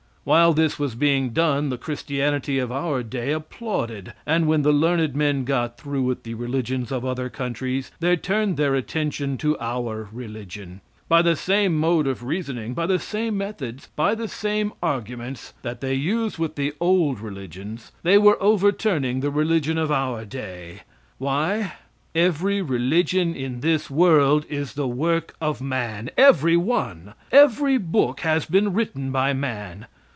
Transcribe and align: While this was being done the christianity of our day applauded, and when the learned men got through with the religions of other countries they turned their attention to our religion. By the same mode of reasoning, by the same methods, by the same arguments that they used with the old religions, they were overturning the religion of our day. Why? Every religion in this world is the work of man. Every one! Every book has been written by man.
While 0.23 0.53
this 0.53 0.77
was 0.77 0.93
being 0.93 1.31
done 1.31 1.69
the 1.69 1.79
christianity 1.79 2.59
of 2.59 2.71
our 2.71 3.01
day 3.01 3.31
applauded, 3.31 4.13
and 4.23 4.45
when 4.45 4.61
the 4.61 4.71
learned 4.71 5.15
men 5.15 5.45
got 5.45 5.79
through 5.79 6.03
with 6.03 6.21
the 6.21 6.35
religions 6.35 6.91
of 6.91 7.03
other 7.03 7.27
countries 7.27 7.89
they 8.01 8.15
turned 8.15 8.55
their 8.55 8.75
attention 8.75 9.35
to 9.39 9.57
our 9.59 10.09
religion. 10.11 10.81
By 11.09 11.23
the 11.23 11.35
same 11.35 11.75
mode 11.75 12.05
of 12.05 12.23
reasoning, 12.23 12.75
by 12.75 12.85
the 12.85 12.99
same 12.99 13.35
methods, 13.35 13.87
by 13.95 14.13
the 14.13 14.27
same 14.27 14.73
arguments 14.83 15.55
that 15.63 15.81
they 15.81 15.95
used 15.95 16.37
with 16.37 16.53
the 16.53 16.73
old 16.79 17.19
religions, 17.19 17.91
they 18.03 18.19
were 18.19 18.37
overturning 18.41 19.21
the 19.21 19.31
religion 19.31 19.79
of 19.79 19.91
our 19.91 20.23
day. 20.23 20.81
Why? 21.17 21.73
Every 22.13 22.61
religion 22.61 23.35
in 23.35 23.61
this 23.61 23.89
world 23.89 24.45
is 24.49 24.73
the 24.75 24.87
work 24.87 25.33
of 25.41 25.61
man. 25.61 26.11
Every 26.15 26.55
one! 26.57 27.15
Every 27.31 27.79
book 27.79 28.19
has 28.19 28.45
been 28.45 28.71
written 28.75 29.11
by 29.11 29.33
man. 29.33 29.87